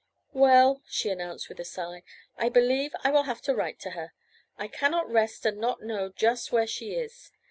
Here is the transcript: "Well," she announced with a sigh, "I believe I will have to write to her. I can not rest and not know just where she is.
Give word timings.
"Well," 0.33 0.81
she 0.89 1.09
announced 1.11 1.47
with 1.47 1.59
a 1.59 1.63
sigh, 1.63 2.01
"I 2.35 2.49
believe 2.49 2.95
I 3.03 3.11
will 3.11 3.25
have 3.25 3.39
to 3.43 3.53
write 3.53 3.79
to 3.81 3.91
her. 3.91 4.13
I 4.57 4.67
can 4.67 4.89
not 4.89 5.07
rest 5.07 5.45
and 5.45 5.59
not 5.59 5.83
know 5.83 6.09
just 6.09 6.51
where 6.51 6.65
she 6.65 6.95
is. 6.95 7.29